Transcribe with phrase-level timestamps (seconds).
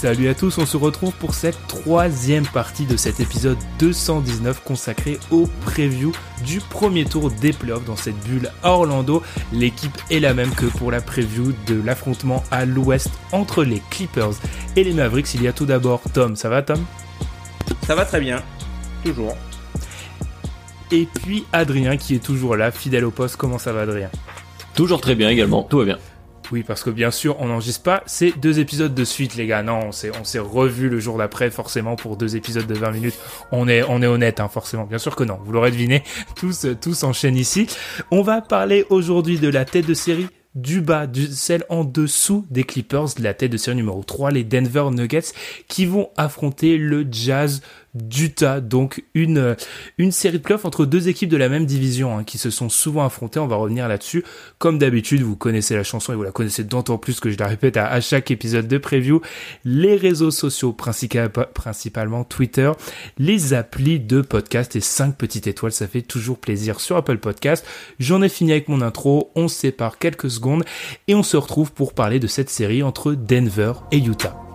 [0.00, 5.18] Salut à tous, on se retrouve pour cette troisième partie de cet épisode 219 consacré
[5.30, 6.10] au preview
[6.42, 9.22] du premier tour des playoffs dans cette bulle à Orlando.
[9.52, 14.32] L'équipe est la même que pour la preview de l'affrontement à l'ouest entre les Clippers
[14.74, 15.34] et les Mavericks.
[15.34, 16.82] Il y a tout d'abord Tom, ça va Tom?
[17.86, 18.42] Ça va très bien,
[19.04, 19.36] toujours.
[20.90, 23.36] Et puis Adrien qui est toujours là, fidèle au poste.
[23.36, 24.08] Comment ça va Adrien?
[24.74, 25.98] Toujours très bien également, tout va bien.
[26.52, 29.62] Oui, parce que bien sûr, on n'enregistre pas ces deux épisodes de suite, les gars.
[29.62, 33.18] Non, on s'est, revu le jour d'après, forcément, pour deux épisodes de 20 minutes.
[33.52, 34.84] On est, on est honnête, hein, forcément.
[34.84, 35.38] Bien sûr que non.
[35.44, 36.02] Vous l'aurez deviné.
[36.36, 37.66] Tous, tous s'enchaînent ici.
[38.10, 42.44] On va parler aujourd'hui de la tête de série du bas, du, celle en dessous
[42.50, 45.32] des Clippers, de la tête de série numéro 3, les Denver Nuggets,
[45.68, 47.62] qui vont affronter le Jazz
[47.94, 48.60] d'Utah.
[48.60, 49.56] Donc une,
[49.98, 52.68] une série de playoffs entre deux équipes de la même division hein, qui se sont
[52.68, 53.40] souvent affrontées.
[53.40, 54.24] On va revenir là-dessus.
[54.58, 57.46] Comme d'habitude, vous connaissez la chanson et vous la connaissez d'autant plus que je la
[57.46, 59.20] répète à, chaque épisode de preview.
[59.64, 62.70] Les réseaux sociaux, principalement Twitter,
[63.18, 67.64] les applis de podcast et 5 petites étoiles, ça fait toujours plaisir sur Apple Podcast.
[67.98, 70.64] J'en ai fini avec mon intro, on sépare quelques secondes
[71.08, 74.49] et on se retrouve pour parler de cette série entre Denver et Utah.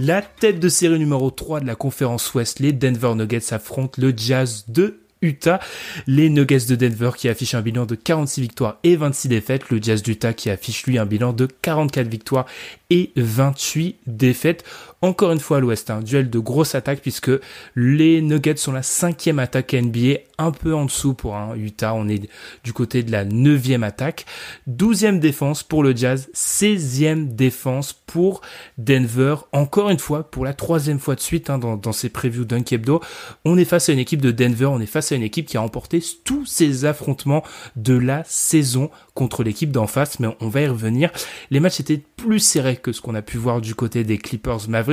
[0.00, 4.14] La tête de série numéro 3 de la conférence Ouest, les Denver Nuggets affrontent le
[4.16, 5.58] Jazz de Utah.
[6.06, 9.70] Les Nuggets de Denver qui affichent un bilan de 46 victoires et 26 défaites.
[9.70, 12.46] Le Jazz d'Utah qui affiche lui un bilan de 44 victoires
[12.90, 14.62] et 28 défaites.
[15.00, 17.30] Encore une fois à l'ouest, un duel de grosse attaque puisque
[17.76, 22.08] les Nuggets sont la cinquième attaque NBA, un peu en dessous pour un Utah, on
[22.08, 22.28] est
[22.64, 24.26] du côté de la neuvième attaque.
[24.66, 28.40] Douzième défense pour le Jazz, seizième défense pour
[28.76, 29.36] Denver.
[29.52, 33.00] Encore une fois, pour la troisième fois de suite hein, dans, ces previews d'un Hebdo,
[33.44, 35.56] on est face à une équipe de Denver, on est face à une équipe qui
[35.56, 37.44] a remporté tous ses affrontements
[37.76, 41.10] de la saison contre l'équipe d'en face, mais on va y revenir.
[41.50, 44.68] Les matchs étaient plus serrés que ce qu'on a pu voir du côté des Clippers
[44.68, 44.87] Mavericks.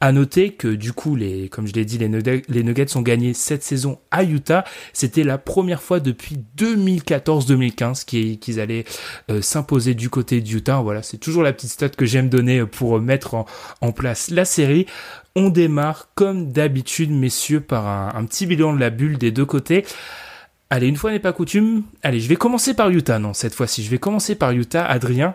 [0.00, 1.16] À noter que du coup,
[1.50, 4.64] comme je l'ai dit, les Nuggets, les Nuggets ont gagné cette saison à Utah.
[4.92, 8.84] C'était la première fois depuis 2014-2015 qu'ils allaient
[9.30, 10.80] euh, s'imposer du côté d'Utah.
[10.80, 13.46] Voilà, c'est toujours la petite stat que j'aime donner pour mettre en,
[13.80, 14.86] en place la série.
[15.34, 19.46] On démarre comme d'habitude, messieurs, par un, un petit bilan de la bulle des deux
[19.46, 19.84] côtés.
[20.70, 21.84] Allez, une fois n'est pas coutume.
[22.02, 23.18] Allez, je vais commencer par Utah.
[23.18, 24.84] Non, cette fois-ci, je vais commencer par Utah.
[24.84, 25.34] Adrien,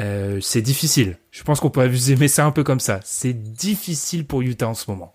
[0.00, 1.18] euh, c'est difficile.
[1.30, 3.00] Je pense qu'on peut aimer ça un peu comme ça.
[3.04, 5.14] C'est difficile pour Utah en ce moment.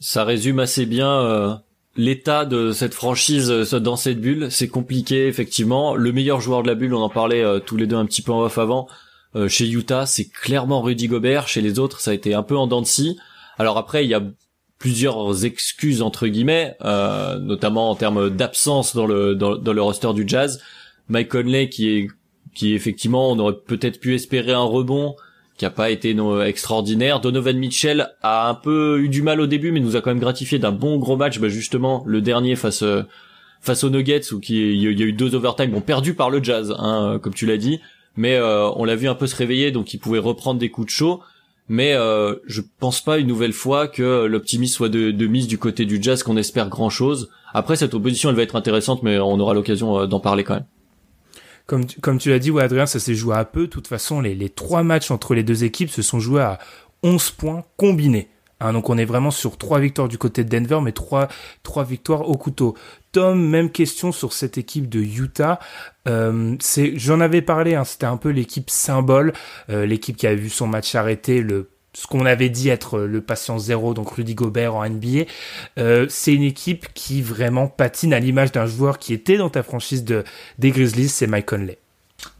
[0.00, 1.54] Ça résume assez bien euh,
[1.96, 4.50] l'état de cette franchise euh, dans cette bulle.
[4.50, 5.94] C'est compliqué, effectivement.
[5.94, 8.22] Le meilleur joueur de la bulle, on en parlait euh, tous les deux un petit
[8.22, 8.88] peu en off avant.
[9.36, 11.48] Euh, chez Utah, c'est clairement Rudy Gobert.
[11.48, 13.18] Chez les autres, ça a été un peu en dents de scie.
[13.58, 14.22] Alors après, il y a
[14.78, 20.26] plusieurs excuses entre guillemets, euh, notamment en termes d'absence dans le dans, le roster du
[20.26, 20.62] Jazz.
[21.08, 22.08] Mike Conley qui est
[22.54, 25.16] qui effectivement on aurait peut-être pu espérer un rebond
[25.56, 27.20] qui a pas été non, extraordinaire.
[27.20, 30.20] Donovan Mitchell a un peu eu du mal au début mais nous a quand même
[30.20, 33.02] gratifié d'un bon gros match bah justement le dernier face euh,
[33.82, 37.18] aux Nuggets où il y a eu deux overtime bon perdu par le Jazz hein,
[37.22, 37.80] comme tu l'as dit
[38.16, 40.86] mais euh, on l'a vu un peu se réveiller donc il pouvait reprendre des coups
[40.86, 41.20] de chaud
[41.68, 45.58] mais euh, je pense pas une nouvelle fois que l'optimisme soit de, de, mise du
[45.58, 47.28] côté du Jazz qu'on espère grand chose.
[47.52, 50.54] Après cette opposition elle va être intéressante mais on aura l'occasion euh, d'en parler quand
[50.54, 50.66] même.
[51.68, 53.62] Comme tu, comme tu l'as dit, ouais, Adrien, ça s'est joué à peu.
[53.62, 56.58] De toute façon, les, les trois matchs entre les deux équipes se sont joués à
[57.04, 58.30] 11 points combinés.
[58.60, 61.28] Hein, donc on est vraiment sur trois victoires du côté de Denver, mais trois,
[61.62, 62.74] trois victoires au couteau.
[63.12, 65.60] Tom, même question sur cette équipe de Utah.
[66.08, 66.56] Euh,
[66.94, 69.32] j'en avais parlé, hein, c'était un peu l'équipe symbole,
[69.70, 73.20] euh, l'équipe qui a vu son match arrêté, le ce qu'on avait dit être le
[73.20, 75.24] patient zéro, donc Rudy Gobert en NBA.
[75.78, 79.62] Euh, c'est une équipe qui vraiment patine à l'image d'un joueur qui était dans ta
[79.62, 80.24] franchise de,
[80.58, 81.78] des Grizzlies, c'est Mike Conley.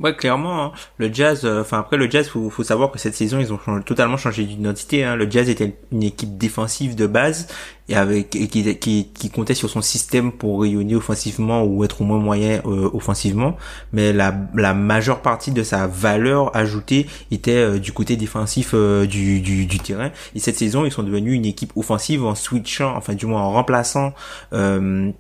[0.00, 0.64] Ouais, clairement.
[0.64, 0.72] Hein.
[0.98, 3.58] Le Jazz, euh, enfin après le Jazz, faut, faut savoir que cette saison ils ont
[3.84, 5.04] totalement changé d'identité.
[5.04, 5.14] Hein.
[5.14, 7.46] Le Jazz était une équipe défensive de base
[7.88, 12.04] et avec qui, qui, qui, comptait sur son système pour rayonner offensivement ou être au
[12.04, 13.56] moins moyen euh, offensivement.
[13.92, 19.40] Mais la, la majeure partie de sa valeur ajoutée était euh, du côté défensif du,
[19.40, 20.10] du, du, terrain.
[20.34, 23.52] Et cette saison, ils sont devenus une équipe offensive en switchant, enfin du moins en
[23.52, 24.12] remplaçant.
[24.52, 25.12] Euh,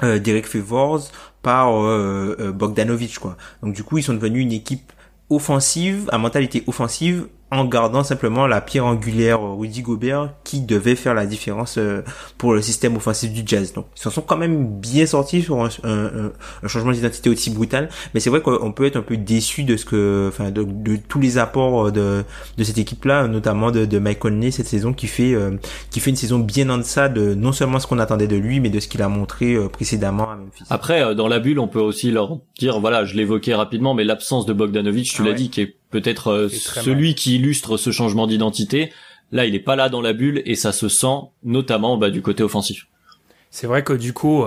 [0.00, 1.10] Derek Favors
[1.42, 3.36] par euh, euh, Bogdanovic quoi.
[3.62, 4.92] Donc du coup ils sont devenus une équipe
[5.28, 10.96] offensive, à mentalité offensive, en gardant simplement la pierre angulaire euh, Rudy Gobert qui devait
[10.96, 12.00] faire la différence euh,
[12.38, 13.74] pour le système offensif du Jazz.
[13.74, 17.90] Donc ils s'en sont quand même bien sortis sur un, un, changement d'identité aussi brutal,
[18.14, 20.96] mais c'est vrai qu'on peut être un peu déçu de ce que, enfin, de, de
[20.96, 22.24] tous les apports de,
[22.56, 25.50] de cette équipe-là, notamment de, de Mike Conley cette saison qui fait euh,
[25.90, 28.60] qui fait une saison bien en deçà de non seulement ce qu'on attendait de lui,
[28.60, 30.64] mais de ce qu'il a montré précédemment à Memphis.
[30.70, 34.46] Après, dans la bulle, on peut aussi leur dire, voilà, je l'évoquais rapidement, mais l'absence
[34.46, 38.26] de Bogdanovic, tu ah l'as dit, qui est peut-être euh, celui qui illustre ce changement
[38.26, 38.92] d'identité.
[39.30, 42.20] Là, il est pas là dans la bulle et ça se sent notamment bah, du
[42.20, 42.88] côté offensif.
[43.50, 44.44] C'est vrai que du coup,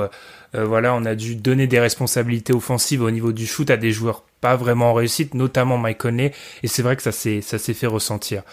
[0.55, 3.77] euh, euh, voilà, on a dû donner des responsabilités offensives au niveau du shoot à
[3.77, 6.31] des joueurs pas vraiment en réussite, notamment Mike Conley,
[6.61, 8.43] et c'est vrai que ça s'est ça s'est fait ressentir.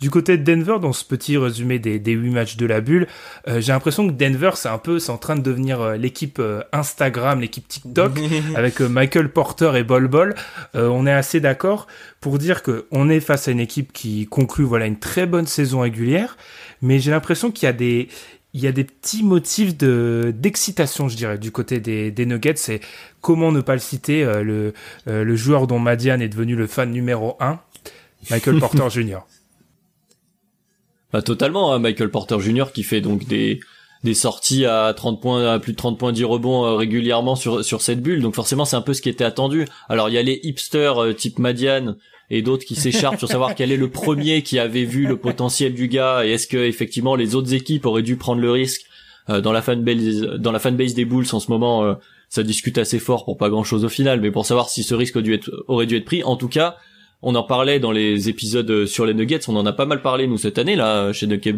[0.00, 3.08] Du côté de Denver, dans ce petit résumé des des huit matchs de la bulle,
[3.48, 6.40] euh, j'ai l'impression que Denver c'est un peu c'est en train de devenir euh, l'équipe
[6.72, 8.12] Instagram, l'équipe TikTok
[8.54, 10.34] avec Michael Porter et Bol Bol.
[10.74, 11.86] on est assez d'accord
[12.20, 15.46] pour dire que on est face à une équipe qui conclut voilà une très bonne
[15.46, 16.36] saison régulière,
[16.80, 18.08] mais j'ai l'impression qu'il y a des
[18.52, 22.56] il y a des petits motifs de d'excitation, je dirais, du côté des, des Nuggets.
[22.56, 22.80] C'est
[23.20, 24.74] comment ne pas le citer, euh, le,
[25.08, 27.60] euh, le joueur dont Madian est devenu le fan numéro un,
[28.30, 29.20] Michael Porter Jr.
[31.12, 32.66] Bah, totalement, hein, Michael Porter Jr.
[32.72, 33.60] qui fait donc des
[34.02, 37.64] des sorties à 30 points, à plus de 30 points 10 rebonds euh, régulièrement sur
[37.64, 38.22] sur cette bulle.
[38.22, 39.66] Donc forcément, c'est un peu ce qui était attendu.
[39.88, 41.94] Alors il y a les hipsters type Madian
[42.30, 45.74] et d'autres qui s'écharpent sur savoir quel est le premier qui avait vu le potentiel
[45.74, 48.82] du gars et est-ce que effectivement les autres équipes auraient dû prendre le risque
[49.28, 51.94] euh, dans la fanbase dans la fanbase des Bulls en ce moment euh,
[52.28, 54.94] ça discute assez fort pour pas grand chose au final mais pour savoir si ce
[54.94, 56.22] risque aurait dû être, pris.
[56.22, 56.76] En tout cas
[57.22, 60.28] on en parlait dans les épisodes sur les Nuggets on en a pas mal parlé
[60.28, 61.56] nous cette année là chez Nuggets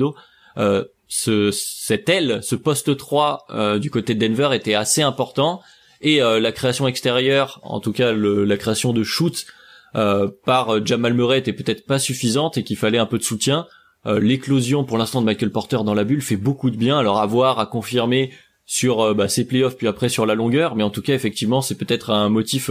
[0.57, 5.61] euh, ce cette aile ce poste 3 euh, du côté de Denver était assez important
[6.01, 9.47] et la création extérieure en tout cas le, la création de shoot
[9.95, 13.67] euh, par Jamal Murray était peut-être pas suffisante et qu'il fallait un peu de soutien.
[14.07, 16.99] Euh, l'éclosion pour l'instant de Michael Porter dans la bulle fait beaucoup de bien.
[16.99, 18.31] Alors à voir, à confirmer
[18.65, 21.61] sur euh, bah, ses playoffs puis après sur la longueur, mais en tout cas effectivement
[21.61, 22.71] c'est peut-être un motif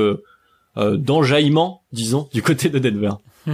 [0.78, 3.12] d'enjaillement, disons, du côté de Denver.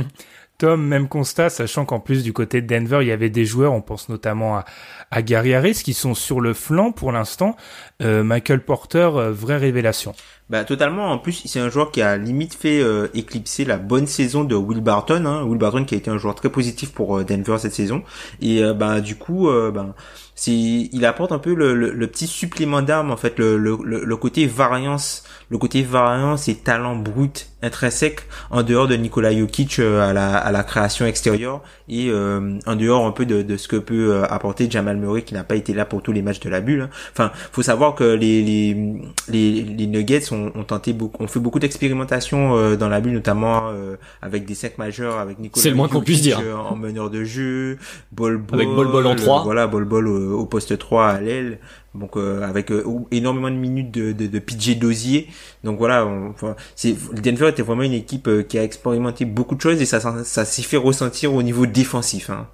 [0.60, 3.74] Tom, même constat, sachant qu'en plus du côté de Denver, il y avait des joueurs,
[3.74, 4.66] on pense notamment à,
[5.12, 7.56] à Gary Harris, qui sont sur le flanc pour l'instant.
[8.00, 10.16] Michael Porter, vraie révélation.
[10.50, 11.12] Bah totalement.
[11.12, 14.56] En plus, c'est un joueur qui a limite fait euh, éclipser la bonne saison de
[14.56, 15.26] Will Barton.
[15.26, 15.44] Hein.
[15.44, 18.02] Will Barton qui a été un joueur très positif pour euh, Denver cette saison.
[18.42, 19.94] Et euh, bah du coup, bah,
[20.36, 24.16] c'est il apporte un peu le, le, petit supplément d'armes en fait, le, le, le
[24.16, 28.22] côté variance, le côté variance et talent brut intrinsèque
[28.52, 33.12] en dehors de Nikola Jokic à la à la création extérieure et en dehors un
[33.12, 36.04] peu de, de ce que peut apporter Jamal Murray qui n'a pas été là pour
[36.04, 36.82] tous les matchs de la bulle.
[36.82, 36.90] Hein.
[37.12, 41.60] Enfin, faut savoir que les les les, les Nuggets ont, tenté beaucoup, on fait beaucoup
[41.60, 45.63] d'expérimentations euh, dans la bulle, notamment euh, avec des cinq majeurs, avec Nicolas.
[45.63, 46.39] C'est le moins qu'on puisse dire.
[46.39, 47.78] Euh, en meneur de jeu,
[48.12, 48.60] Bol Bol.
[48.60, 49.44] Avec Bol Bol en 3.
[49.44, 51.60] voilà, Bol Bol au, poste 3 à l'aile.
[51.95, 52.72] Donc avec
[53.10, 55.30] énormément de minutes de, de, de PJ Dosier.
[55.64, 59.81] Donc voilà, enfin, c'est Denver était vraiment une équipe qui a expérimenté beaucoup de choses
[59.81, 62.47] et ça, ça, s'y fait ressentir au niveau défensif, hein.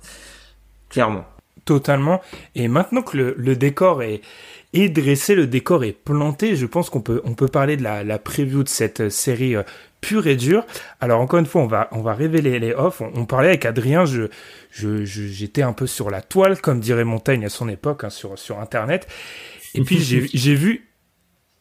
[0.90, 1.26] clairement.
[1.66, 2.22] Totalement.
[2.56, 4.22] Et maintenant que le, le décor est
[4.74, 6.56] et dresser le décor et planté.
[6.56, 9.56] Je pense qu'on peut, on peut parler de la, la preview de cette euh, série
[9.56, 9.64] euh,
[10.02, 10.66] pure et dure.
[11.00, 13.02] Alors encore une fois, on va, on va révéler les offs.
[13.02, 14.24] On, parlait avec Adrien, je,
[14.72, 18.38] je, j'étais un peu sur la toile, comme dirait Montaigne à son époque, hein, sur,
[18.38, 19.08] sur Internet.
[19.76, 20.90] Et puis j'ai, j'ai vu,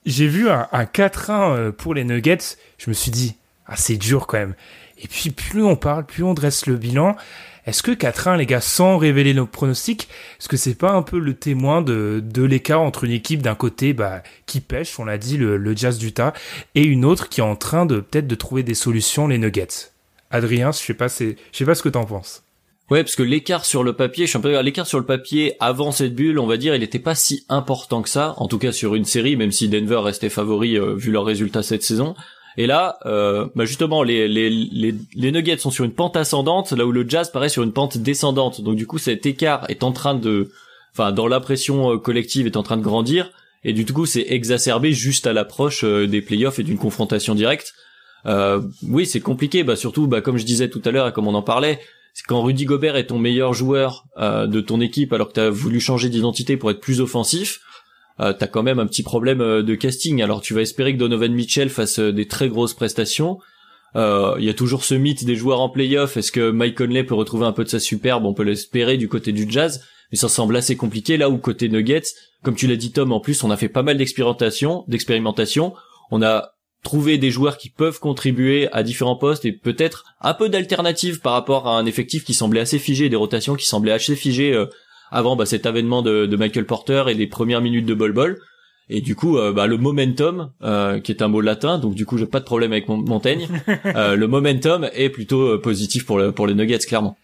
[0.07, 2.57] j'ai vu un, un 4-1 euh, pour les Nuggets.
[2.79, 4.55] Je me suis dit, ah c'est dur quand même.
[4.99, 7.17] Et puis plus on parle, plus on dresse le bilan.
[7.65, 10.09] Est-ce que 4-1, les gars, sans révéler nos pronostics,
[10.41, 13.55] est-ce que c'est pas un peu le témoin de, de l'écart entre une équipe d'un
[13.55, 16.33] côté bah, qui pêche, on l'a dit, le, le Jazz d'Utah,
[16.75, 19.93] et une autre qui est en train de peut-être de trouver des solutions, les Nuggets?
[20.33, 22.43] Adrien, je sais pas, je sais pas ce que t'en penses.
[22.91, 25.55] Ouais, parce que l'écart sur le papier, je suis un peu l'écart sur le papier
[25.61, 28.59] avant cette bulle, on va dire, il n'était pas si important que ça, en tout
[28.59, 32.15] cas sur une série, même si Denver restait favori euh, vu leurs résultats cette saison.
[32.57, 37.09] Et là, euh, bah justement, les, Nuggets sont sur une pente ascendante, là où le
[37.09, 38.61] Jazz paraît sur une pente descendante.
[38.61, 40.51] Donc du coup, cet écart est en train de,
[40.93, 43.31] enfin, dans l'impression euh, collective, est en train de grandir.
[43.65, 47.75] Et du coup, c'est exacerbé juste à l'approche euh, des playoffs et d'une confrontation directe.
[48.83, 49.65] oui, c'est compliqué.
[49.65, 51.81] Bah surtout, bah comme je disais tout à l'heure et comme on en parlait,
[52.29, 56.11] quand Rudy Gobert est ton meilleur joueur de ton équipe alors que t'as voulu changer
[56.11, 57.61] d'identité pour être plus offensif
[58.23, 60.23] euh, t'as quand même un petit problème euh, de casting.
[60.23, 63.39] Alors tu vas espérer que Donovan Mitchell fasse euh, des très grosses prestations.
[63.95, 66.17] Il y a toujours ce mythe des joueurs en playoff.
[66.17, 68.25] Est-ce que Mike Conley peut retrouver un peu de sa superbe?
[68.25, 71.69] On peut l'espérer du côté du Jazz, mais ça semble assez compliqué là où côté
[71.69, 72.09] Nuggets,
[72.43, 75.75] comme tu l'as dit Tom, en plus on a fait pas mal d'expérimentation, d'expérimentation.
[76.11, 76.53] On a
[76.83, 81.35] trouvé des joueurs qui peuvent contribuer à différents postes et peut-être un peu d'alternative par
[81.35, 84.57] rapport à un effectif qui semblait assez figé, des rotations qui semblaient assez figées
[85.13, 88.39] avant bah, cet avènement de, de, Michael Porter et des premières minutes de Bol Bol.
[88.89, 92.05] Et du coup, euh, bah, le momentum, euh, qui est un mot latin, donc du
[92.05, 93.47] coup, j'ai pas de problème avec Montaigne.
[93.87, 97.17] euh, le momentum est plutôt positif pour, le, pour les Nuggets, clairement.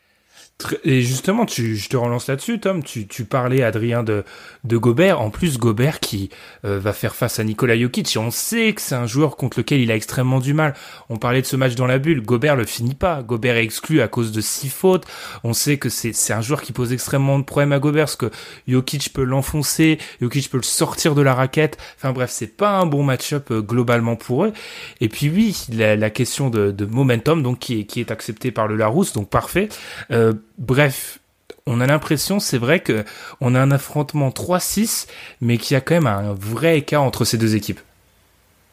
[0.82, 2.82] Et justement, tu, je te relance là-dessus, Tom.
[2.82, 4.24] Tu, tu parlais, Adrien, de,
[4.64, 5.20] de Gobert.
[5.20, 6.30] En plus, Gobert qui
[6.64, 8.16] euh, va faire face à Nikola Jokic.
[8.16, 10.74] Et on sait que c'est un joueur contre lequel il a extrêmement du mal.
[11.10, 12.22] On parlait de ce match dans la bulle.
[12.22, 13.22] Gobert le finit pas.
[13.22, 15.06] Gobert est exclu à cause de six fautes.
[15.44, 18.30] On sait que c'est, un joueur qui pose extrêmement de problèmes à Gobert parce que
[18.66, 19.98] Jokic peut l'enfoncer.
[20.20, 21.78] Jokic peut le sortir de la raquette.
[21.96, 24.52] Enfin bref, c'est pas un bon match-up euh, globalement pour eux.
[25.00, 28.50] Et puis oui, la, la question de, de momentum, donc qui est, qui est acceptée
[28.50, 29.68] par le Larousse, donc parfait.
[30.10, 31.20] Euh, bref,
[31.66, 33.04] on a l'impression, c'est vrai que
[33.40, 35.06] on a un affrontement 3-6,
[35.40, 37.80] mais qu'il y a quand même un vrai écart entre ces deux équipes.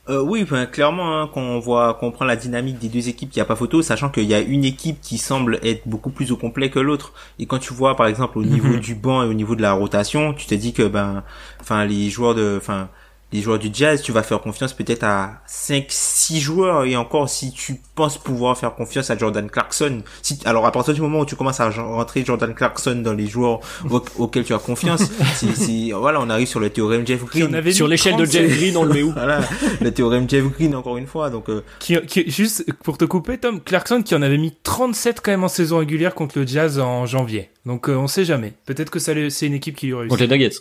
[0.08, 3.40] Euh, oui, clairement, hein, quand on voit, qu'on prend la dynamique des deux équipes, il
[3.40, 6.32] n'y a pas photo, sachant qu'il y a une équipe qui semble être beaucoup plus
[6.32, 7.14] au complet que l'autre.
[7.40, 8.80] Et quand tu vois, par exemple, au niveau mhm.
[8.80, 11.24] du banc et au niveau de la rotation, tu te dis que, ben,
[11.60, 12.90] enfin, les joueurs de, enfin,
[13.36, 17.30] les joueurs du jazz, tu vas faire confiance peut-être à 5 6 joueurs et encore
[17.30, 20.02] si tu penses pouvoir faire confiance à Jordan Clarkson.
[20.22, 23.28] Si alors à partir du moment où tu commences à rentrer Jordan Clarkson dans les
[23.28, 23.60] joueurs
[24.18, 25.04] auxquels tu as confiance,
[25.36, 27.72] si, voilà, on arrive sur le théorème Jeff Green.
[27.72, 29.42] sur l'échelle de Jeff Green, on le met où Voilà,
[29.82, 31.30] le théorème Jeff Green encore une fois.
[31.30, 31.64] Donc euh...
[31.80, 35.44] qui, qui, juste pour te couper Tom Clarkson qui en avait mis 37 quand même
[35.44, 37.50] en saison régulière contre le Jazz en janvier.
[37.66, 38.54] Donc euh, on sait jamais.
[38.66, 40.56] Peut-être que ça c'est une équipe qui aurait Contre les Nuggets.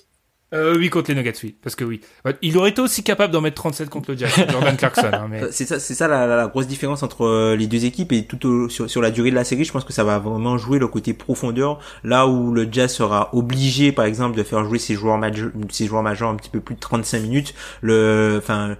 [0.54, 2.00] Euh, oui, contre les Nuggets, oui, parce que oui.
[2.42, 5.10] Il aurait été aussi capable d'en mettre 37 contre le Jazz, Jordan Clarkson.
[5.12, 5.42] Hein, mais...
[5.50, 8.68] C'est ça, c'est ça la, grosse différence entre euh, les deux équipes et tout au,
[8.68, 10.86] sur, sur la durée de la série, je pense que ça va vraiment jouer le
[10.86, 15.18] côté profondeur, là où le Jazz sera obligé, par exemple, de faire jouer ses joueurs
[15.18, 17.54] majeurs, ses joueurs majeurs un petit peu plus de 35 minutes.
[17.82, 18.76] Le, enfin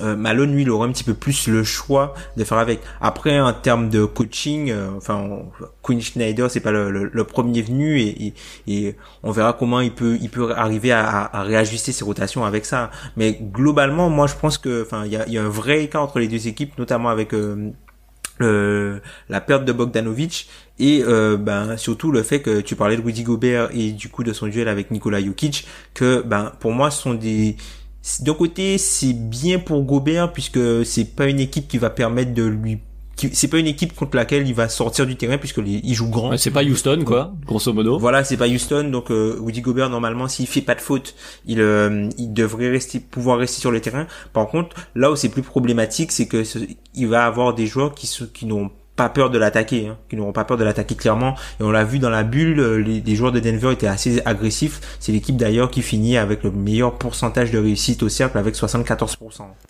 [0.00, 2.80] euh, Malone lui il aura un petit peu plus le choix de faire avec.
[3.00, 5.28] Après en termes de coaching euh, enfin
[5.82, 10.18] Quinn Schneider c'est pas le, premier venu et, on verra comment il peut
[10.56, 12.90] arriver à, réajuster ses rotations avec ça.
[13.16, 16.28] Mais globalement moi je pense que enfin il y a, un vrai écart entre les
[16.28, 17.32] deux équipes notamment avec
[18.40, 23.02] euh, la perte de Bogdanovic et euh, ben surtout le fait que tu parlais de
[23.02, 26.90] Rudy Gobert et du coup de son duel avec Nikola Jokic que ben pour moi
[26.90, 27.56] ce sont des
[28.20, 32.44] d'un côté, c'est bien pour Gobert puisque c'est pas une équipe qui va permettre de
[32.44, 32.78] lui
[33.32, 36.36] c'est pas une équipe contre laquelle il va sortir du terrain puisque il joue grand.
[36.36, 37.98] c'est pas Houston quoi, grosso modo.
[37.98, 41.14] Voilà, c'est pas Houston donc euh, Woody Gobert normalement s'il fait pas de faute,
[41.46, 44.06] il euh, il devrait rester pouvoir rester sur le terrain.
[44.32, 46.44] Par contre, là où c'est plus problématique, c'est que
[46.94, 50.34] il va avoir des joueurs qui qui n'ont pas peur de l'attaquer, hein, qui n'auront
[50.34, 51.34] pas peur de l'attaquer clairement.
[51.58, 54.78] Et on l'a vu dans la bulle, euh, les, joueurs de Denver étaient assez agressifs.
[55.00, 59.16] C'est l'équipe d'ailleurs qui finit avec le meilleur pourcentage de réussite au cercle avec 74%.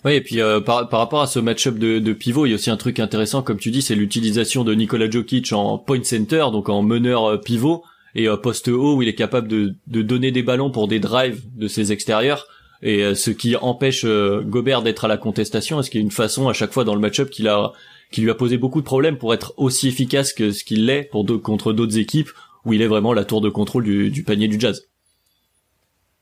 [0.03, 2.51] Oui, et puis euh, par, par, rapport à ce match-up de, de, pivot, il y
[2.51, 6.03] a aussi un truc intéressant, comme tu dis, c'est l'utilisation de Nikola Jokic en point
[6.03, 7.85] center, donc en meneur euh, pivot,
[8.15, 11.43] et poste haut où il est capable de, de donner des ballons pour des drives
[11.55, 12.47] de ses extérieurs
[12.81, 15.79] et ce qui empêche Gobert d'être à la contestation.
[15.79, 17.71] Est-ce qu'il y a une façon à chaque fois dans le match-up qu'il a
[18.11, 21.03] qui lui a posé beaucoup de problèmes pour être aussi efficace que ce qu'il l'est
[21.03, 22.29] pour contre d'autres équipes
[22.65, 24.87] où il est vraiment la tour de contrôle du, panier du jazz.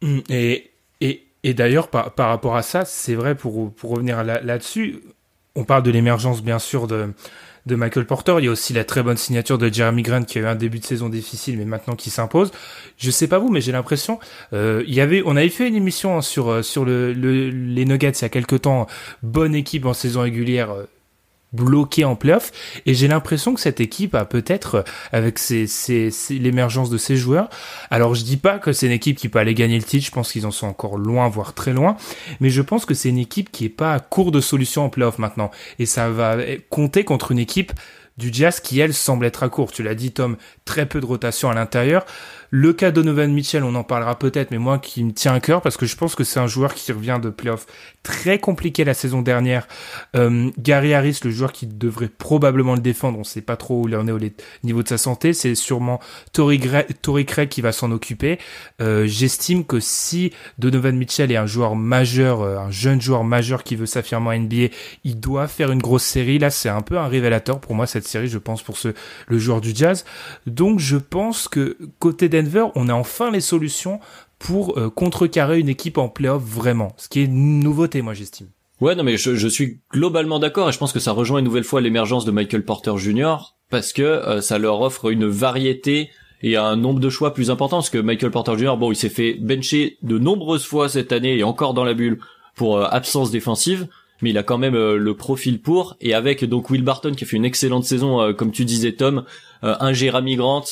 [0.01, 4.23] Mm, et, et, et d'ailleurs, par, par rapport à ça, c'est vrai pour, pour revenir
[4.23, 5.01] là-dessus,
[5.55, 7.09] on parle de l'émergence bien sûr de,
[7.65, 8.35] de Michael Porter.
[8.39, 10.55] Il y a aussi la très bonne signature de Jeremy Grant qui a eu un
[10.55, 12.51] début de saison difficile, mais maintenant qui s'impose.
[12.97, 14.19] Je sais pas vous, mais j'ai l'impression,
[14.53, 18.11] euh, il y avait, on avait fait une émission sur euh, sur le, les Nuggets
[18.11, 18.87] il y a quelques temps.
[19.23, 20.83] Bonne équipe en saison régulière, euh,
[21.53, 22.51] bloqué en playoff.
[22.85, 25.67] Et j'ai l'impression que cette équipe a peut-être avec ses,
[26.29, 27.49] l'émergence de ses joueurs
[27.89, 30.11] alors je dis pas que c'est une équipe qui peut aller gagner le titre je
[30.11, 31.97] pense qu'ils en sont encore loin voire très loin
[32.39, 34.89] mais je pense que c'est une équipe qui est pas à court de solutions en
[34.89, 35.51] playoff maintenant.
[35.79, 36.37] Et ça va
[36.69, 37.73] compter contre une équipe
[38.19, 39.71] du Jazz qui elle semble être à court.
[39.71, 42.05] Tu l'as dit Tom très peu de rotation à l'intérieur
[42.51, 45.61] Le cas Donovan Mitchell, on en parlera peut-être, mais moi qui me tient à cœur
[45.61, 47.67] parce que je pense que c'est un joueur qui revient de playoffs
[48.01, 49.67] très compliqué la saison dernière.
[50.15, 53.87] Euh, Gary Harris, le joueur qui devrait probablement le défendre, on sait pas trop où
[53.87, 54.19] il en est au
[54.63, 55.99] niveau de sa santé, c'est sûrement
[56.33, 56.59] Tory,
[57.25, 58.39] Craig qui va s'en occuper.
[58.81, 63.63] Euh, j'estime que si Donovan Mitchell est un joueur majeur, euh, un jeune joueur majeur
[63.63, 66.39] qui veut s'affirmer en NBA, il doit faire une grosse série.
[66.39, 68.89] Là, c'est un peu un révélateur pour moi cette série, je pense pour ce
[69.27, 70.03] le joueur du Jazz.
[70.47, 72.27] Donc je pense que côté
[72.75, 73.99] On a enfin les solutions
[74.39, 76.93] pour euh, contrecarrer une équipe en playoff vraiment.
[76.97, 78.47] Ce qui est une nouveauté, moi, j'estime.
[78.81, 81.65] Ouais, non, mais je, suis globalement d'accord et je pense que ça rejoint une nouvelle
[81.65, 83.35] fois l'émergence de Michael Porter Jr.
[83.69, 86.09] parce que euh, ça leur offre une variété
[86.41, 88.77] et un nombre de choix plus important parce que Michael Porter Jr.
[88.79, 92.19] bon, il s'est fait bencher de nombreuses fois cette année et encore dans la bulle
[92.55, 93.87] pour euh, absence défensive,
[94.21, 97.27] mais il a quand même le profil pour et avec donc Will Barton qui a
[97.27, 99.23] fait une excellente saison comme tu disais Tom,
[99.61, 100.65] un Jeremy Grant,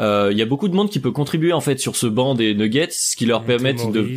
[0.00, 2.34] il euh, y a beaucoup de monde qui peut contribuer en fait sur ce banc
[2.34, 4.16] des Nuggets, ce qui leur permet de,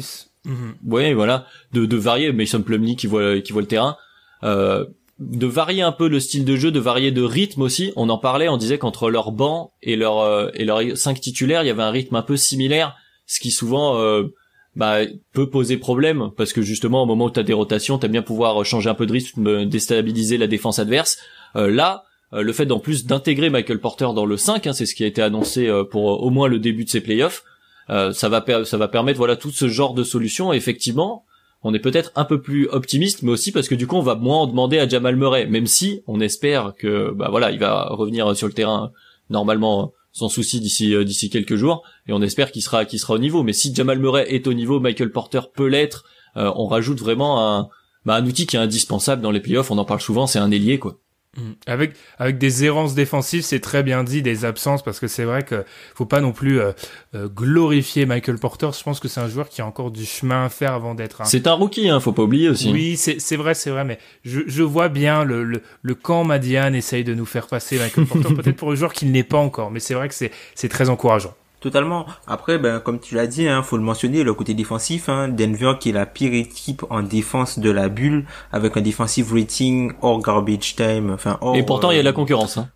[0.85, 2.31] ouais, voilà, de, de varier.
[2.31, 3.97] Mason Plumlee qui voit qui voit le terrain,
[4.43, 4.85] euh,
[5.19, 7.91] de varier un peu le style de jeu, de varier de rythme aussi.
[7.97, 11.63] On en parlait, on disait qu'entre leur banc et leur euh, et leurs cinq titulaires,
[11.63, 14.33] il y avait un rythme un peu similaire, ce qui souvent euh,
[14.77, 14.99] bah,
[15.33, 18.21] peut poser problème parce que justement au moment où tu as des rotations, tu bien
[18.21, 21.17] pouvoir changer un peu de rythme, déstabiliser la défense adverse.
[21.55, 24.95] là, euh, le fait d'en plus d'intégrer Michael Porter dans le 5, hein, c'est ce
[24.95, 27.43] qui a été annoncé euh, pour euh, au moins le début de ces playoffs,
[27.87, 30.53] ça va permettre voilà tout ce genre de solutions.
[30.53, 31.25] effectivement,
[31.63, 34.15] on est peut-être un peu plus optimiste, mais aussi parce que du coup on va
[34.15, 37.87] moins en demander à Jamal Murray, même si on espère que bah voilà il va
[37.89, 38.91] revenir sur le terrain
[39.29, 43.19] normalement sans souci d'ici d'ici quelques jours, et on espère qu'il sera qu'il sera au
[43.19, 43.43] niveau.
[43.43, 46.05] Mais si Jamal Murray est au niveau, Michael Porter peut l'être.
[46.35, 47.69] on rajoute vraiment un
[48.05, 49.71] bah, un outil qui est indispensable dans les playoffs.
[49.71, 50.97] On en parle souvent, c'est un ailier quoi.
[51.35, 51.51] Mm.
[51.65, 55.43] Avec avec des errances défensives, c'est très bien dit, des absences parce que c'est vrai
[55.43, 56.73] que faut pas non plus euh,
[57.15, 58.69] euh, glorifier Michael Porter.
[58.77, 61.21] Je pense que c'est un joueur qui a encore du chemin à faire avant d'être.
[61.21, 61.25] Un...
[61.25, 62.71] C'est un rookie, hein, faut pas oublier aussi.
[62.71, 66.23] Oui, c'est c'est vrai, c'est vrai, mais je je vois bien le le, le camp
[66.23, 69.39] Madiane essaye de nous faire passer Michael Porter peut-être pour un joueur qu'il n'est pas
[69.39, 71.33] encore, mais c'est vrai que c'est c'est très encourageant.
[71.63, 72.05] Totalement.
[72.27, 75.75] Après, ben, comme tu l'as dit, hein, faut le mentionner, le côté défensif, hein, Denver
[75.79, 80.21] qui est la pire équipe en défense de la bulle, avec un defensive rating hors
[80.21, 82.57] garbage time, enfin Et pourtant, il y a de la euh, concurrence.
[82.57, 82.67] Hein.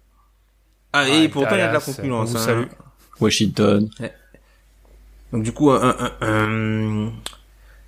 [0.94, 2.34] Ah, et pourtant, il y a de la concurrence.
[2.48, 2.66] Hein.
[3.20, 3.90] Washington.
[5.34, 7.10] Donc du coup, un, un,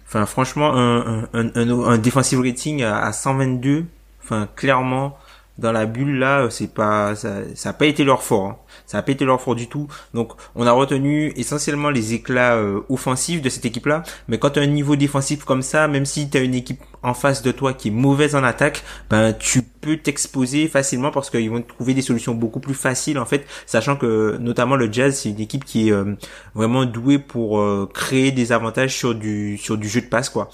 [0.05, 3.85] enfin franchement, un, un, un, defensive rating à, à 122,
[4.21, 5.17] enfin clairement,
[5.59, 8.45] dans la bulle là, c'est pas ça, ça a pas été leur fort.
[8.47, 8.57] Hein.
[8.85, 9.87] Ça a pas été leur fort du tout.
[10.13, 14.51] Donc on a retenu essentiellement les éclats euh, offensifs de cette équipe là, mais quand
[14.51, 17.41] tu as un niveau défensif comme ça, même si tu as une équipe en face
[17.41, 21.61] de toi qui est mauvaise en attaque, ben tu peux t'exposer facilement parce qu'ils vont
[21.61, 25.41] trouver des solutions beaucoup plus faciles en fait, sachant que notamment le Jazz c'est une
[25.41, 26.15] équipe qui est euh,
[26.55, 30.49] vraiment douée pour euh, créer des avantages sur du sur du jeu de passe quoi.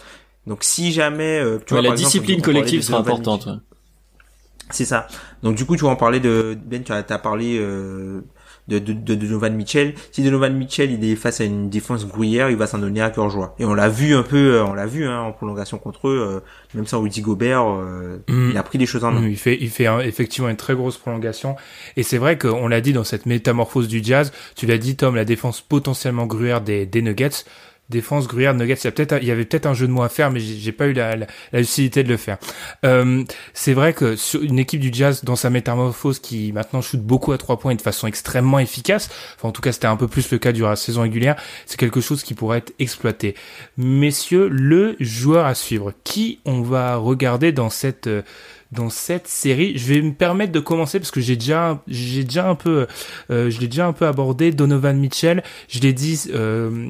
[0.48, 3.48] Donc si jamais tu vois, la discipline collective sera importante.
[4.72, 5.08] C'est ça.
[5.44, 8.22] Donc du coup, tu vas en parler de Ben, tu as, parlé euh,
[8.68, 9.94] de, de, de, Donovan Mitchell.
[10.12, 13.12] Si Donovan Mitchell il est face à une défense gruyère, il va s'en donner à
[13.12, 13.56] cœur joie.
[13.60, 16.20] Et on l'a vu un peu, euh, on l'a vu hein, en prolongation contre eux,
[16.20, 16.40] euh,
[16.74, 18.50] même sans Rudy Gobert, mm.
[18.52, 19.22] il a pris des choses en main.
[19.22, 21.56] Mm, il fait, il fait effectivement une très grosse prolongation.
[21.96, 24.32] Et c'est vrai qu'on l'a dit dans cette métamorphose du Jazz.
[24.56, 27.46] Tu l'as dit, Tom, la défense potentiellement gruyère des, des Nuggets
[27.90, 30.32] défense Gruyère Nuggets il y il y avait peut-être un jeu de mots à faire
[30.32, 32.38] mais j'ai pas eu la, la, lucidité de le faire
[32.84, 37.02] euh, c'est vrai que sur une équipe du Jazz dans sa métamorphose qui maintenant shoot
[37.02, 39.98] beaucoup à trois points et de façon extrêmement efficace enfin en tout cas c'était un
[39.98, 43.36] peu plus le cas durant la saison régulière c'est quelque chose qui pourrait être exploité
[43.78, 48.10] messieurs le joueur à suivre qui on va regarder dans cette
[48.76, 49.78] dans cette série?
[49.78, 52.88] Je vais me permettre de commencer parce que j'ai déjà, j'ai déjà un peu,
[53.32, 54.52] euh, je l'ai déjà un peu abordé.
[54.52, 56.90] Donovan Mitchell, je l'ai dit, euh,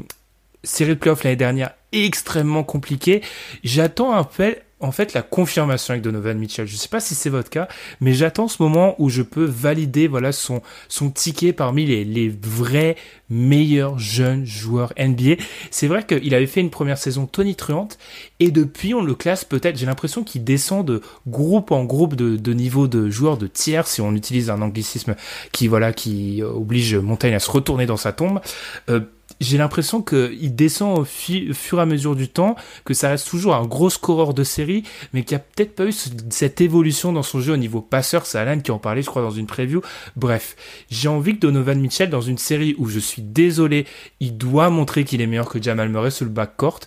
[0.66, 3.22] série de playoffs l'année dernière extrêmement compliquée.
[3.64, 6.68] J'attends un peu en fait la confirmation avec Donovan Mitchell.
[6.68, 7.68] Je sais pas si c'est votre cas,
[8.02, 12.30] mais j'attends ce moment où je peux valider voilà son son ticket parmi les, les
[12.30, 12.98] vrais
[13.30, 15.42] meilleurs jeunes joueurs NBA.
[15.72, 17.98] C'est vrai qu'il avait fait une première saison tonitruante
[18.40, 19.78] et depuis on le classe peut-être.
[19.78, 23.88] J'ai l'impression qu'il descend de groupe en groupe de, de niveau de joueurs de tiers
[23.88, 25.16] si on utilise un anglicisme
[25.52, 28.42] qui voilà qui oblige Montagne à se retourner dans sa tombe.
[28.90, 29.00] Euh,
[29.42, 33.56] j'ai l'impression qu'il descend au, fur et à mesure du temps, que ça reste toujours
[33.56, 35.94] un gros scoreur de série, mais qu'il n'y a peut-être pas eu
[36.30, 38.26] cette évolution dans son jeu au niveau passeur.
[38.26, 39.82] C'est Alan qui en parlait, je crois, dans une preview.
[40.16, 40.56] Bref,
[40.90, 43.86] j'ai envie que Donovan Mitchell, dans une série où je suis désolé,
[44.20, 46.82] il doit montrer qu'il est meilleur que Jamal Murray sur le backcourt,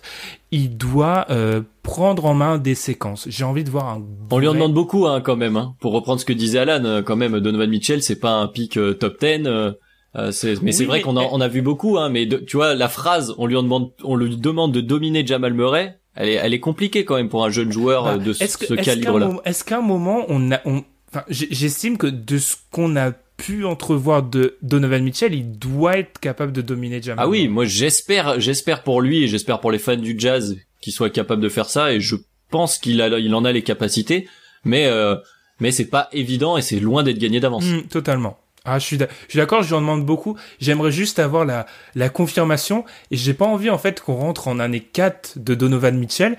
[0.51, 3.27] il doit euh, prendre en main des séquences.
[3.29, 4.03] J'ai envie de voir un.
[4.31, 5.57] On lui en demande beaucoup, hein, quand même.
[5.57, 5.75] Hein.
[5.79, 8.77] Pour reprendre ce que disait Alan, euh, quand même, Donovan Mitchell, c'est pas un pic
[8.77, 9.71] euh, top 10 Euh,
[10.15, 13.33] mais c'est vrai qu'on a, on a vu beaucoup, hein, mais tu vois, la phrase,
[13.37, 17.05] on lui demande, on lui demande de dominer Jamal Murray, elle est, elle est compliquée
[17.05, 19.31] quand même pour un jeune joueur bah, de ce calibre-là.
[19.45, 23.63] Est-ce qu'à un moment, on a, on, enfin, j'estime que de ce qu'on a pu
[23.65, 27.23] entrevoir de Donovan Mitchell, il doit être capable de dominer Jamal.
[27.25, 30.93] Ah oui, moi j'espère, j'espère pour lui et j'espère pour les fans du jazz qu'il
[30.93, 32.15] soit capable de faire ça et je
[32.51, 34.27] pense qu'il a, il en a les capacités,
[34.65, 35.15] mais euh,
[35.59, 37.65] mais c'est pas évident et c'est loin d'être gagné d'avance.
[37.65, 38.37] Mmh, totalement.
[38.71, 38.97] Ah, je suis
[39.33, 40.37] d'accord, je lui en demande beaucoup.
[40.59, 44.81] J'aimerais juste avoir la, confirmation et j'ai pas envie en fait qu'on rentre en année
[44.81, 46.37] 4 de Donovan Mitchell.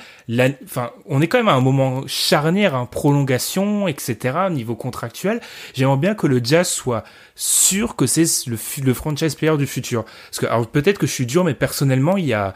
[0.64, 4.48] enfin, on est quand même à un moment charnière, hein, prolongation, etc.
[4.52, 5.40] niveau contractuel.
[5.74, 7.02] J'aimerais bien que le Jazz soit
[7.34, 10.04] sûr que c'est le, franchise player du futur.
[10.04, 12.54] Parce que alors peut-être que je suis dur, mais personnellement, il y a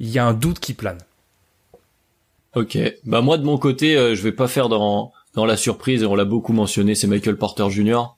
[0.00, 1.00] un doute qui plane.
[2.54, 6.02] Ok, bah moi de mon côté, euh, je vais pas faire dans la surprise.
[6.02, 8.14] On l'a beaucoup mentionné, c'est Michael Porter Jr.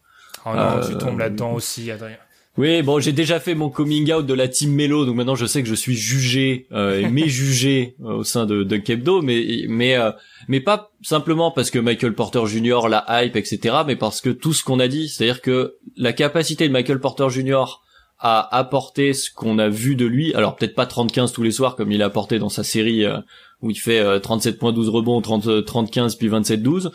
[0.47, 2.17] Oh non, tu tombes là-dedans aussi, Adrien.
[2.57, 5.45] Oui, bon, j'ai déjà fait mon coming out de la team Melo, donc maintenant je
[5.45, 9.65] sais que je suis jugé euh, et méjugé euh, au sein de, de Kebdo, mais
[9.69, 10.13] mais euh,
[10.47, 12.89] mais pas simplement parce que Michael Porter Jr.
[12.89, 16.69] la hype, etc., mais parce que tout ce qu'on a dit, c'est-à-dire que la capacité
[16.69, 17.83] de Michael Porter Jr.
[18.21, 21.75] à apporter ce qu'on a vu de lui, alors peut-être pas 30-15 tous les soirs
[21.75, 23.19] comme il a apporté dans sa série euh,
[23.63, 26.93] où il fait 37.12 rebonds, 30 30 puis 27-12,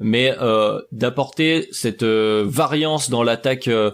[0.00, 3.90] mais euh, d'apporter cette euh, variance dans l'attaque euh,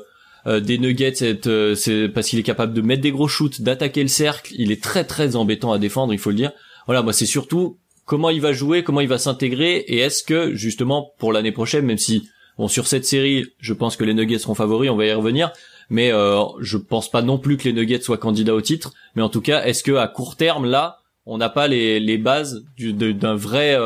[0.60, 4.54] des Nuggets, c'est parce qu'il est capable de mettre des gros shoots, d'attaquer le cercle.
[4.56, 6.52] Il est très très embêtant à défendre, il faut le dire.
[6.86, 10.54] Voilà, moi c'est surtout comment il va jouer, comment il va s'intégrer, et est-ce que
[10.54, 14.38] justement pour l'année prochaine, même si bon sur cette série, je pense que les Nuggets
[14.38, 15.52] seront favoris, on va y revenir,
[15.90, 19.22] mais euh, je pense pas non plus que les Nuggets soient candidats au titre, mais
[19.22, 22.64] en tout cas, est-ce que à court terme là, on n'a pas les, les bases
[22.78, 23.76] d'un vrai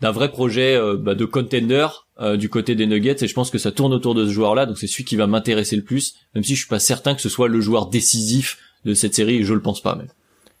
[0.00, 1.86] d'un vrai projet euh, bah, de contender
[2.20, 4.66] euh, du côté des Nuggets et je pense que ça tourne autour de ce joueur-là
[4.66, 7.22] donc c'est celui qui va m'intéresser le plus même si je suis pas certain que
[7.22, 10.08] ce soit le joueur décisif de cette série je le pense pas même.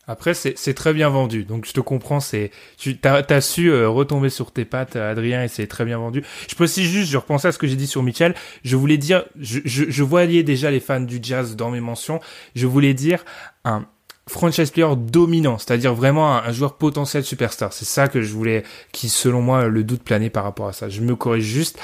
[0.08, 3.88] Après c'est très bien vendu donc je te comprends c'est tu t'as as su euh,
[3.88, 6.22] retomber sur tes pattes Adrien et c'est très bien vendu.
[6.48, 8.98] Je peux aussi juste je repensais à ce que j'ai dit sur Mitchell je voulais
[8.98, 12.20] dire je, je, je voyais déjà les fans du jazz dans mes mentions
[12.54, 13.24] je voulais dire
[13.64, 13.86] un
[14.28, 17.72] franchise player dominant, c'est-à-dire vraiment un, joueur potentiel superstar.
[17.72, 20.88] C'est ça que je voulais, qui selon moi le doute planait par rapport à ça.
[20.88, 21.78] Je me corrige juste.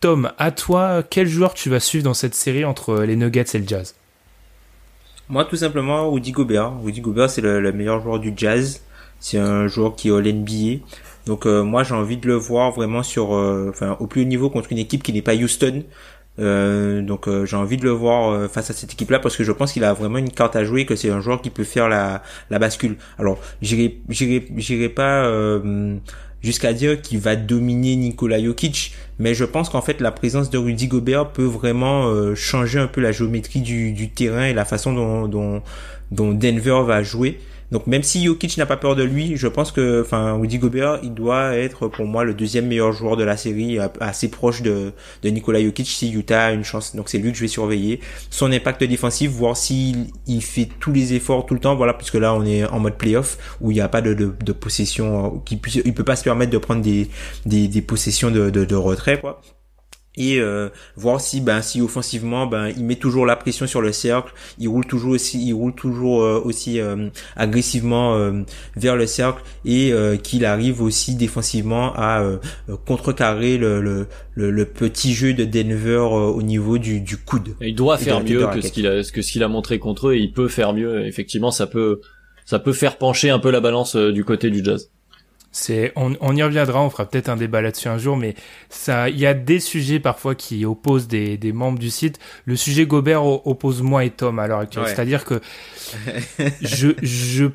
[0.00, 3.58] Tom, à toi, quel joueur tu vas suivre dans cette série entre les Nuggets et
[3.58, 3.96] le Jazz?
[5.28, 6.72] Moi, tout simplement, Woody Gobert.
[6.82, 8.80] Woody Gobert, c'est le, meilleur joueur du Jazz.
[9.18, 10.84] C'est un joueur qui est au NBA.
[11.26, 14.26] Donc euh, moi, j'ai envie de le voir vraiment sur, euh, enfin, au plus haut
[14.26, 15.82] niveau contre une équipe qui n'est pas Houston.
[16.38, 19.42] Euh, donc euh, j'ai envie de le voir euh, face à cette équipe-là parce que
[19.42, 21.64] je pense qu'il a vraiment une carte à jouer, que c'est un joueur qui peut
[21.64, 22.96] faire la, bascule.
[23.18, 25.30] Alors j'irai j'irai j'irai pas
[26.40, 30.58] jusqu'à dire qu'il va dominer Nikola Jokic, mais je pense qu'en fait la présence de
[30.58, 35.62] Rudy Gobert peut vraiment changer un peu la géométrie du, terrain et la façon dont
[36.10, 37.38] Denver va jouer.
[37.70, 41.00] Donc même si Jokic n'a pas peur de lui, je pense que, enfin, Rudy Gobert,
[41.02, 44.92] il doit être pour moi le deuxième meilleur joueur de la série, assez proche de,
[45.22, 46.96] de Nikola Jokic si Utah a une chance.
[46.96, 48.00] Donc c'est lui que je vais surveiller.
[48.30, 52.14] Son impact défensif, voir s'il il fait tous les efforts tout le temps, voilà, puisque
[52.14, 55.26] là on est en mode playoff où il n'y a pas de, de, de possession,
[55.26, 57.08] euh, qui il peut pas se permettre de prendre des,
[57.46, 59.40] des, des possessions de, de, de retrait, quoi
[60.18, 63.92] et euh, voir si ben si offensivement ben il met toujours la pression sur le
[63.92, 68.18] cercle, il roule toujours aussi il roule toujours euh, aussi euh, agressivement
[68.76, 72.22] vers le cercle et qu'il arrive aussi défensivement à
[72.86, 77.54] contrecarrer le, le, le, petit jeu de Denver au niveau du, du coude.
[77.60, 80.14] il doit faire mieux que ce qu'il a que ce qu'il a montré contre eux
[80.14, 82.00] et il peut faire mieux effectivement ça peut
[82.44, 84.90] ça peut faire pencher un peu la balance du côté du Jazz.
[85.58, 88.36] C'est, on, on, y reviendra, on fera peut-être un débat là-dessus un jour, mais
[88.68, 92.20] ça, il y a des sujets parfois qui opposent des, des membres du site.
[92.44, 94.86] Le sujet Gobert oppose moi et Tom à l'heure actuelle.
[94.86, 95.40] C'est-à-dire que
[96.62, 97.46] je, je,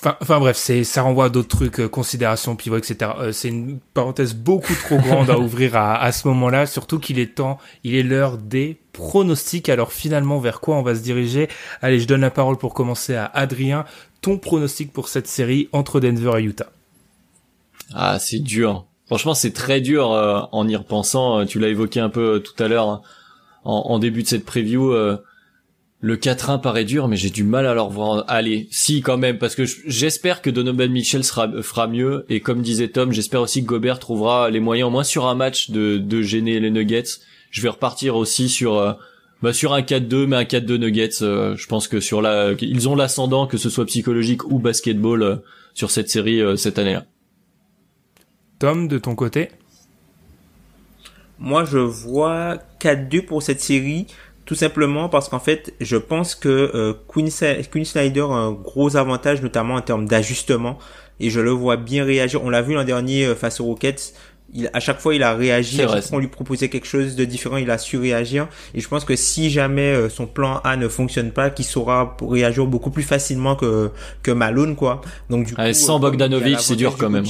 [0.00, 3.10] enfin, enfin bref, c'est, ça renvoie à d'autres trucs, euh, considérations pivot, etc.
[3.18, 7.18] Euh, c'est une parenthèse beaucoup trop grande à ouvrir à, à ce moment-là, surtout qu'il
[7.18, 9.68] est temps, il est l'heure des pronostics.
[9.68, 11.48] Alors finalement, vers quoi on va se diriger?
[11.82, 13.86] Allez, je donne la parole pour commencer à Adrien.
[14.20, 16.70] Ton pronostic pour cette série entre Denver et Utah
[17.92, 18.86] ah, c'est dur.
[19.06, 21.40] Franchement, c'est très dur euh, en y repensant.
[21.40, 23.02] Euh, tu l'as évoqué un peu euh, tout à l'heure hein,
[23.64, 24.92] en, début de cette preview.
[26.00, 28.24] le 4-1 paraît dur, mais j'ai du mal à leur voir.
[28.28, 32.26] Allez, si quand même, parce que j'espère que Donovan Mitchell sera, fera mieux.
[32.28, 35.34] Et comme disait Tom, j'espère aussi que Gobert trouvera les moyens, au moins sur un
[35.34, 37.04] match, de, gêner les Nuggets.
[37.50, 38.98] Je vais repartir aussi sur
[39.40, 41.20] bah, sur un 4-2, mais un 4-2 Nuggets.
[41.20, 45.40] je pense que sur la, ils ont l'ascendant, que ce soit psychologique ou basketball,
[45.72, 47.06] sur cette série cette année-là.
[48.64, 49.50] Tom, de ton côté?
[51.38, 54.06] Moi, je vois 4-2 pour cette série
[54.46, 57.28] tout simplement parce qu'en fait, je pense que euh, Queen,
[57.70, 60.78] Queen Snyder a un gros avantage, notamment en termes d'ajustement,
[61.20, 62.42] et je le vois bien réagir.
[62.42, 64.14] On l'a vu l'an dernier euh, face aux Rockets.
[64.54, 65.82] Il, à chaque fois, il a réagi.
[65.82, 68.48] À chaque fois, on lui proposait quelque chose de différent, il a su réagir.
[68.74, 72.16] Et je pense que si jamais euh, son plan A ne fonctionne pas, qu'il saura
[72.22, 73.90] réagir beaucoup plus facilement que
[74.22, 75.02] que Malone, quoi.
[75.28, 77.24] Donc du coup, sans Bogdanovic, c'est dur quand même.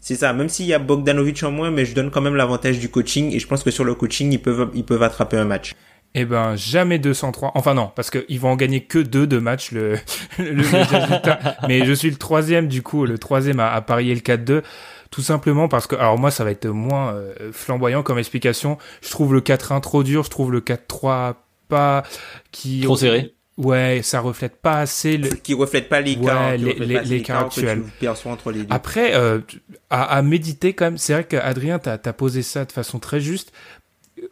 [0.00, 2.78] C'est ça, même s'il y a Bogdanovic en moins, mais je donne quand même l'avantage
[2.78, 5.44] du coaching et je pense que sur le coaching, ils peuvent, ils peuvent attraper un
[5.44, 5.74] match.
[6.14, 7.52] Eh ben, jamais 203.
[7.54, 9.96] Enfin non, parce qu'ils vont en gagner que deux de matchs, le,
[10.38, 14.62] le, Mais je suis le troisième, du coup, le troisième à, à parier le 4-2.
[15.10, 18.78] Tout simplement parce que, alors moi, ça va être moins euh, flamboyant comme explication.
[19.02, 21.34] Je trouve le 4-1 trop dur, je trouve le 4-3
[21.68, 22.04] pas
[22.50, 22.80] qui...
[22.80, 25.28] Trop serré Ouais, ça reflète pas assez le...
[25.28, 26.72] qui reflète pas l'écart, ouais, les,
[27.04, 27.82] les, actuels.
[28.24, 28.66] Entre les deux.
[28.70, 29.40] Après, euh,
[29.90, 33.20] à, à, méditer quand même, c'est vrai qu'Adrien t'as as posé ça de façon très
[33.20, 33.52] juste.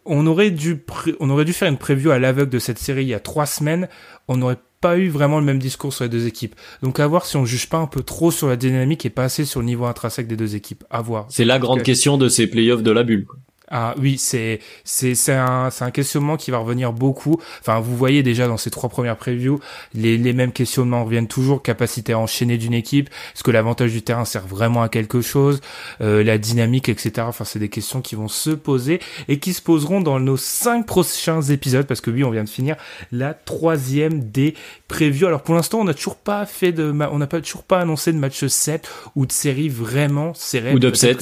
[0.05, 0.83] On aurait dû
[1.19, 3.45] on aurait dû faire une preview à l'aveugle de cette série il y a trois
[3.45, 3.87] semaines.
[4.27, 6.55] On n'aurait pas eu vraiment le même discours sur les deux équipes.
[6.81, 9.25] Donc à voir si on juge pas un peu trop sur la dynamique et pas
[9.25, 10.83] assez sur le niveau intrinsèque des deux équipes.
[10.89, 11.27] À voir.
[11.29, 13.25] C'est la grande question de ces playoffs de la bulle.
[13.25, 13.37] Quoi.
[13.69, 17.39] Ah oui, c'est c'est c'est un c'est un questionnement qui va revenir beaucoup.
[17.61, 19.59] Enfin, vous voyez déjà dans ces trois premières previews,
[19.93, 21.61] les les mêmes questionnements reviennent toujours.
[21.61, 25.61] Capacité à enchaîner d'une équipe, est-ce que l'avantage du terrain sert vraiment à quelque chose,
[26.01, 27.27] euh, la dynamique, etc.
[27.27, 30.85] Enfin, c'est des questions qui vont se poser et qui se poseront dans nos cinq
[30.85, 32.75] prochains épisodes parce que oui, on vient de finir
[33.11, 34.55] la troisième des
[34.87, 35.27] previews.
[35.27, 38.13] Alors pour l'instant, on n'a toujours pas fait de, on n'a pas toujours pas annoncé
[38.13, 40.73] de match 7 ou de série vraiment serrée.
[40.73, 41.17] Ou d'upset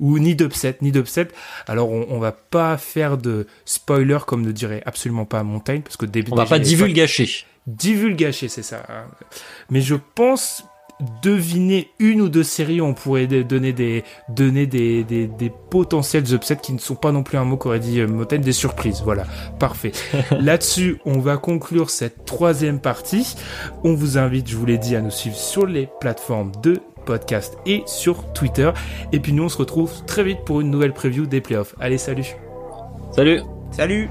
[0.00, 1.28] ou ni d'upset, ni d'upset.
[1.66, 5.96] Alors on, on va pas faire de spoiler comme ne dirait absolument pas Montaigne parce
[5.96, 6.32] que début.
[6.32, 7.28] On va pas divulgacher.
[7.66, 8.86] Divulgacher, c'est ça.
[9.70, 10.64] Mais je pense
[11.22, 16.32] deviner une ou deux séries où on pourrait donner des donner des, des, des potentiels
[16.32, 19.02] upsets qui ne sont pas non plus un mot qu'aurait dit euh, Montaigne des surprises
[19.04, 19.24] voilà
[19.58, 19.92] parfait
[20.40, 23.36] là-dessus on va conclure cette troisième partie
[23.84, 27.56] on vous invite je vous l'ai dit à nous suivre sur les plateformes de podcast
[27.64, 28.70] et sur Twitter.
[29.12, 31.74] Et puis nous, on se retrouve très vite pour une nouvelle preview des playoffs.
[31.80, 32.26] Allez, salut
[33.12, 33.40] Salut
[33.70, 34.10] Salut